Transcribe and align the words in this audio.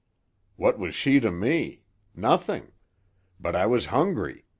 "What 0.55 0.79
was 0.79 0.95
she 0.95 1.19
to 1.19 1.29
me? 1.29 1.83
Nothing! 2.15 2.71
But 3.39 3.55
I 3.55 3.67
was 3.67 3.85
hungry. 3.93 4.45